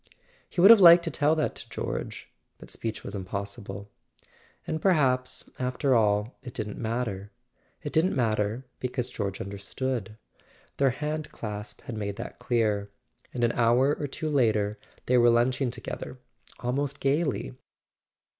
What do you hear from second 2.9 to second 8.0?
was impossible. And perhaps, after all, it didn't matter; it